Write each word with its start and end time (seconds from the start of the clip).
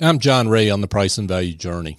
I'm 0.00 0.20
John 0.20 0.46
Ray 0.46 0.70
on 0.70 0.80
the 0.80 0.86
Price 0.86 1.18
and 1.18 1.26
Value 1.26 1.56
Journey. 1.56 1.98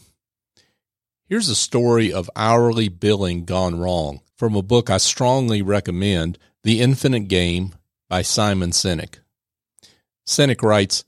Here's 1.26 1.50
a 1.50 1.56
story 1.56 2.14
of 2.14 2.30
hourly 2.34 2.88
billing 2.88 3.44
gone 3.44 3.78
wrong 3.78 4.22
from 4.38 4.56
a 4.56 4.62
book 4.62 4.90
I 4.90 4.96
strongly 4.96 5.62
recommend, 5.62 6.38
The 6.64 6.80
Infinite 6.80 7.28
Game 7.28 7.76
by 8.08 8.22
Simon 8.22 8.72
Sinek. 8.72 9.16
Sinek 10.26 10.64
writes, 10.64 11.04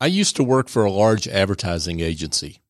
I 0.00 0.06
used 0.06 0.34
to 0.36 0.42
work 0.42 0.70
for 0.70 0.86
a 0.86 0.90
large 0.90 1.28
advertising 1.28 2.00
agency. 2.00 2.62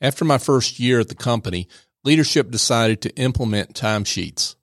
After 0.00 0.24
my 0.24 0.38
first 0.38 0.78
year 0.78 1.00
at 1.00 1.08
the 1.08 1.16
company, 1.16 1.66
leadership 2.04 2.52
decided 2.52 3.00
to 3.02 3.16
implement 3.16 3.74
timesheets. 3.74 4.54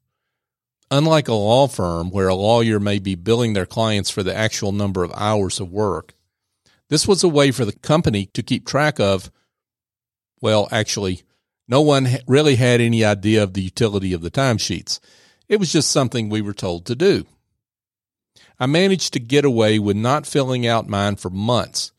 Unlike 0.89 1.27
a 1.27 1.34
law 1.34 1.68
firm 1.68 2.11
where 2.11 2.29
a 2.29 2.34
lawyer 2.34 2.79
may 2.79 3.00
be 3.00 3.16
billing 3.16 3.52
their 3.52 3.66
clients 3.66 4.09
for 4.09 4.23
the 4.23 4.34
actual 4.34 4.71
number 4.71 5.04
of 5.04 5.11
hours 5.18 5.59
of 5.59 5.70
work, 5.70 6.14
this 6.89 7.07
was 7.07 7.23
a 7.23 7.27
way 7.27 7.51
for 7.51 7.65
the 7.65 7.73
company 7.73 8.27
to 8.33 8.43
keep 8.43 8.65
track 8.65 8.99
of, 8.99 9.31
well, 10.41 10.67
actually, 10.71 11.23
no 11.67 11.81
one 11.81 12.07
really 12.27 12.55
had 12.55 12.79
any 12.79 13.03
idea 13.03 13.43
of 13.43 13.53
the 13.53 13.62
utility 13.62 14.13
of 14.13 14.21
the 14.21 14.31
timesheets. 14.31 14.99
It 15.49 15.59
was 15.59 15.71
just 15.71 15.91
something 15.91 16.29
we 16.29 16.41
were 16.41 16.53
told 16.53 16.85
to 16.85 16.95
do. 16.95 17.26
I 18.59 18.65
managed 18.65 19.13
to 19.13 19.20
get 19.20 19.45
away 19.45 19.79
with 19.79 19.98
not 19.98 20.26
filling 20.26 20.65
out 20.65 20.88
mine 20.88 21.15
for 21.15 21.29
months. 21.29 21.91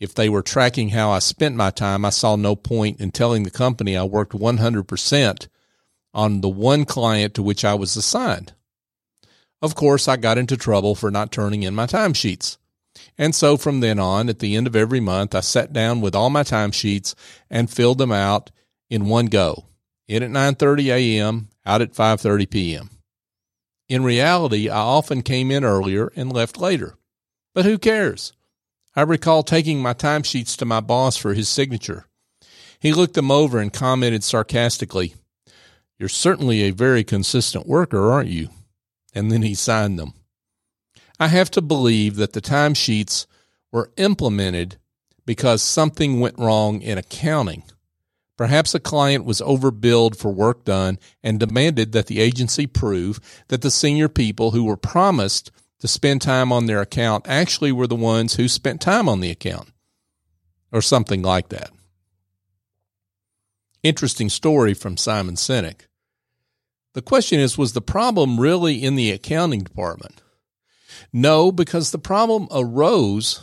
If 0.00 0.14
they 0.14 0.28
were 0.28 0.42
tracking 0.42 0.90
how 0.90 1.10
I 1.10 1.20
spent 1.20 1.56
my 1.56 1.70
time, 1.70 2.04
I 2.04 2.10
saw 2.10 2.36
no 2.36 2.56
point 2.56 3.00
in 3.00 3.10
telling 3.10 3.44
the 3.44 3.50
company 3.50 3.96
I 3.96 4.04
worked 4.04 4.32
100% 4.32 5.48
on 6.12 6.40
the 6.40 6.48
one 6.48 6.84
client 6.84 7.34
to 7.34 7.42
which 7.42 7.64
I 7.64 7.74
was 7.74 7.96
assigned. 7.96 8.52
Of 9.62 9.74
course, 9.74 10.08
I 10.08 10.16
got 10.16 10.36
into 10.36 10.56
trouble 10.56 10.94
for 10.94 11.10
not 11.10 11.32
turning 11.32 11.62
in 11.62 11.74
my 11.74 11.86
timesheets. 11.86 12.58
And 13.16 13.34
so 13.34 13.56
from 13.56 13.80
then 13.80 13.98
on, 13.98 14.28
at 14.28 14.40
the 14.40 14.56
end 14.56 14.66
of 14.66 14.74
every 14.74 15.00
month, 15.00 15.34
I 15.34 15.40
sat 15.40 15.72
down 15.72 16.00
with 16.00 16.14
all 16.14 16.30
my 16.30 16.42
timesheets 16.42 17.14
and 17.48 17.70
filled 17.70 17.98
them 17.98 18.12
out 18.12 18.50
in 18.90 19.06
one 19.06 19.26
go. 19.26 19.66
In 20.08 20.22
at 20.22 20.30
9:30 20.30 20.86
a.m., 20.88 21.48
out 21.64 21.80
at 21.80 21.94
5:30 21.94 22.50
p.m. 22.50 22.90
In 23.88 24.02
reality, 24.02 24.68
I 24.68 24.78
often 24.78 25.22
came 25.22 25.50
in 25.50 25.64
earlier 25.64 26.12
and 26.16 26.32
left 26.32 26.58
later. 26.58 26.96
But 27.54 27.64
who 27.64 27.78
cares? 27.78 28.32
I 28.96 29.02
recall 29.02 29.42
taking 29.42 29.80
my 29.80 29.94
timesheets 29.94 30.56
to 30.56 30.64
my 30.64 30.80
boss 30.80 31.16
for 31.16 31.34
his 31.34 31.48
signature. 31.48 32.06
He 32.78 32.92
looked 32.92 33.14
them 33.14 33.30
over 33.30 33.58
and 33.58 33.72
commented 33.72 34.22
sarcastically, 34.22 35.14
You're 35.98 36.08
certainly 36.08 36.62
a 36.62 36.70
very 36.70 37.04
consistent 37.04 37.66
worker, 37.66 38.12
aren't 38.12 38.28
you? 38.28 38.50
And 39.14 39.30
then 39.30 39.42
he 39.42 39.54
signed 39.54 39.98
them. 39.98 40.14
I 41.18 41.28
have 41.28 41.50
to 41.52 41.62
believe 41.62 42.16
that 42.16 42.32
the 42.32 42.40
timesheets 42.40 43.26
were 43.70 43.90
implemented 43.96 44.76
because 45.26 45.62
something 45.62 46.20
went 46.20 46.38
wrong 46.38 46.82
in 46.82 46.98
accounting. 46.98 47.62
Perhaps 48.36 48.74
a 48.74 48.80
client 48.80 49.24
was 49.24 49.40
overbilled 49.40 50.16
for 50.16 50.32
work 50.32 50.64
done 50.64 50.98
and 51.22 51.38
demanded 51.38 51.92
that 51.92 52.08
the 52.08 52.20
agency 52.20 52.66
prove 52.66 53.20
that 53.48 53.62
the 53.62 53.70
senior 53.70 54.08
people 54.08 54.50
who 54.50 54.64
were 54.64 54.76
promised 54.76 55.52
to 55.78 55.88
spend 55.88 56.20
time 56.20 56.50
on 56.50 56.66
their 56.66 56.80
account 56.80 57.26
actually 57.28 57.70
were 57.70 57.86
the 57.86 57.94
ones 57.94 58.34
who 58.34 58.48
spent 58.48 58.80
time 58.80 59.08
on 59.08 59.20
the 59.20 59.30
account, 59.30 59.70
or 60.72 60.82
something 60.82 61.22
like 61.22 61.50
that. 61.50 61.70
Interesting 63.82 64.30
story 64.30 64.74
from 64.74 64.96
Simon 64.96 65.36
Sinek. 65.36 65.82
The 66.94 67.02
question 67.02 67.38
is 67.38 67.58
Was 67.58 67.74
the 67.74 67.82
problem 67.82 68.40
really 68.40 68.82
in 68.82 68.96
the 68.96 69.10
accounting 69.10 69.62
department? 69.62 70.22
No, 71.16 71.52
because 71.52 71.92
the 71.92 71.98
problem 71.98 72.48
arose 72.50 73.40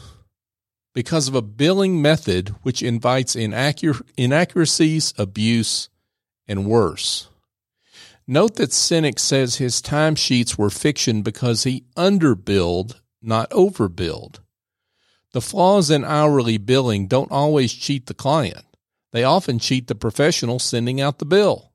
because 0.94 1.30
of 1.30 1.36
a 1.36 1.42
billing 1.42 2.02
method 2.02 2.50
which 2.64 2.84
invites 2.84 3.34
inaccur- 3.34 4.02
inaccuracies, 4.18 5.14
abuse, 5.18 5.88
and 6.50 6.66
worse. 6.66 7.30
Note 8.28 8.56
that 8.56 8.72
Sinek 8.72 9.20
says 9.20 9.56
his 9.56 9.82
timesheets 9.82 10.58
were 10.58 10.70
fiction 10.70 11.22
because 11.22 11.64
he 11.64 11.86
underbilled, 11.96 13.00
not 13.22 13.50
overbilled. 13.52 14.40
The 15.32 15.40
flaws 15.40 15.90
in 15.90 16.04
hourly 16.04 16.58
billing 16.58 17.08
don't 17.08 17.32
always 17.32 17.72
cheat 17.72 18.08
the 18.08 18.14
client. 18.14 18.66
They 19.14 19.24
often 19.24 19.60
cheat 19.60 19.88
the 19.88 19.96
professional 19.96 20.60
sending 20.60 21.00
out 21.00 21.20
the 21.20 21.26
bill. 21.26 21.72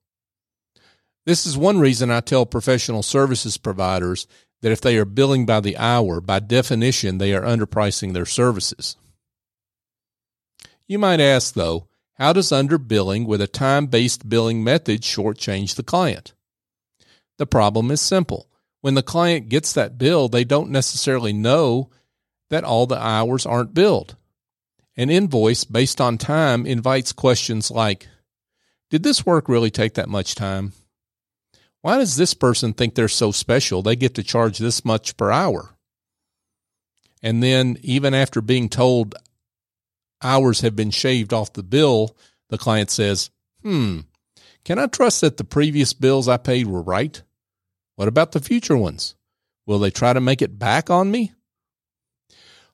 This 1.25 1.47
is 1.47 1.57
one 1.57 1.81
reason 1.81 2.11
I 2.11 2.21
tell 2.21 2.45
professional 2.45 3.03
services 3.03 3.57
providers 3.57 4.27
that 4.63 4.73
if 4.73 4.81
they 4.81 4.97
are 4.97 5.05
billing 5.05 5.47
by 5.47 5.61
the 5.61 5.77
hour, 5.77 6.21
by 6.21 6.39
definition, 6.39 7.19
they 7.19 7.35
are 7.35 7.43
underpricing 7.43 8.13
their 8.13 8.27
services. 8.27 8.97
You 10.87 10.99
might 10.99 11.21
ask, 11.21 11.55
though, 11.55 11.89
how 12.15 12.33
does 12.33 12.49
underbilling 12.51 13.27
with 13.27 13.41
a 13.41 13.47
time 13.47 13.87
based 13.87 14.29
billing 14.29 14.65
method 14.65 15.03
shortchange 15.03 15.75
the 15.75 15.83
client? 15.83 16.33
The 17.39 17.47
problem 17.47 17.91
is 17.91 18.01
simple. 18.01 18.49
When 18.81 18.95
the 18.95 19.03
client 19.03 19.49
gets 19.49 19.73
that 19.73 19.99
bill, 19.99 20.29
they 20.29 20.45
don't 20.45 20.71
necessarily 20.71 21.33
know 21.33 21.91
that 22.51 22.65
all 22.65 22.87
the 22.87 22.99
hours 22.99 23.45
aren't 23.45 23.75
billed. 23.75 24.17
An 24.97 25.11
invoice 25.11 25.65
based 25.65 26.01
on 26.01 26.17
time 26.17 26.65
invites 26.65 27.13
questions 27.13 27.71
like 27.71 28.09
Did 28.89 29.03
this 29.03 29.27
work 29.27 29.49
really 29.49 29.71
take 29.71 29.95
that 29.95 30.09
much 30.09 30.35
time? 30.35 30.73
Why 31.87 31.99
does 31.99 32.17
this 32.17 32.35
person 32.35 32.73
think 32.73 32.97
they're 32.97 33.07
so 33.07 33.31
special? 33.31 33.81
They 33.81 33.95
get 33.95 34.17
to 34.17 34.25
charge 34.25 34.59
this 34.59 34.85
much 34.85 35.17
per 35.17 35.31
hour. 35.31 35.77
And 37.23 37.41
then, 37.41 37.79
even 37.81 38.13
after 38.13 38.41
being 38.41 38.69
told 38.69 39.15
hours 40.21 40.63
have 40.63 40.75
been 40.75 40.91
shaved 40.91 41.33
off 41.33 41.53
the 41.53 41.63
bill, 41.63 42.17
the 42.49 42.59
client 42.59 42.91
says, 42.91 43.31
Hmm, 43.63 44.01
can 44.65 44.81
I 44.81 44.89
trust 44.89 45.21
that 45.21 45.37
the 45.37 45.45
previous 45.45 45.93
bills 45.93 46.27
I 46.27 46.39
paid 46.39 46.67
were 46.67 46.83
right? 46.83 47.23
What 47.95 48.09
about 48.09 48.33
the 48.33 48.41
future 48.41 48.77
ones? 48.77 49.15
Will 49.65 49.79
they 49.79 49.93
try 49.93 50.13
to 50.13 50.21
make 50.21 50.43
it 50.43 50.59
back 50.59 50.91
on 50.91 51.13
me? 51.13 51.35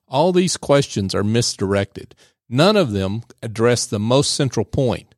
All 0.07 0.31
these 0.31 0.57
questions 0.57 1.13
are 1.13 1.23
misdirected. 1.23 2.15
None 2.49 2.75
of 2.75 2.93
them 2.93 3.21
address 3.43 3.85
the 3.85 3.99
most 3.99 4.33
central 4.33 4.65
point. 4.65 5.12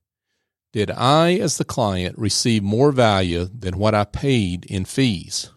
Did 0.75 0.91
I, 0.91 1.35
as 1.35 1.57
the 1.57 1.63
client, 1.63 2.17
receive 2.17 2.61
more 2.61 2.91
value 2.91 3.45
than 3.45 3.77
what 3.77 3.95
I 3.95 4.03
paid 4.03 4.65
in 4.65 4.83
fees? 4.83 5.49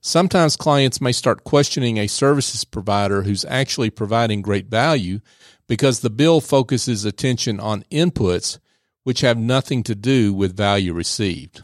Sometimes 0.00 0.56
clients 0.56 1.00
may 1.00 1.12
start 1.12 1.44
questioning 1.44 1.98
a 1.98 2.08
services 2.08 2.64
provider 2.64 3.22
who's 3.22 3.44
actually 3.44 3.90
providing 3.90 4.42
great 4.42 4.66
value 4.66 5.20
because 5.68 6.00
the 6.00 6.10
bill 6.10 6.40
focuses 6.40 7.04
attention 7.04 7.60
on 7.60 7.84
inputs 7.92 8.58
which 9.04 9.20
have 9.20 9.38
nothing 9.38 9.84
to 9.84 9.94
do 9.94 10.34
with 10.34 10.56
value 10.56 10.92
received. 10.92 11.62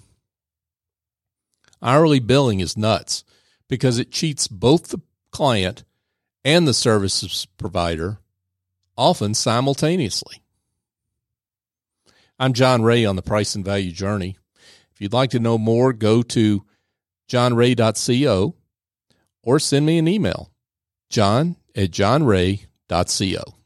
Hourly 1.82 2.20
billing 2.20 2.60
is 2.60 2.76
nuts 2.76 3.24
because 3.68 3.98
it 3.98 4.12
cheats 4.12 4.46
both 4.46 4.90
the 4.90 5.00
client 5.32 5.82
and 6.44 6.68
the 6.68 6.72
services 6.72 7.48
provider, 7.58 8.20
often 8.96 9.34
simultaneously. 9.34 10.43
I'm 12.36 12.52
John 12.52 12.82
Ray 12.82 13.04
on 13.04 13.14
the 13.14 13.22
Price 13.22 13.54
and 13.54 13.64
Value 13.64 13.92
Journey. 13.92 14.36
If 14.92 15.00
you'd 15.00 15.12
like 15.12 15.30
to 15.30 15.38
know 15.38 15.56
more, 15.56 15.92
go 15.92 16.22
to 16.22 16.64
johnray.co 17.28 18.54
or 19.44 19.58
send 19.60 19.86
me 19.86 19.98
an 19.98 20.08
email, 20.08 20.50
john 21.08 21.56
at 21.76 21.90
johnray.co. 21.92 23.54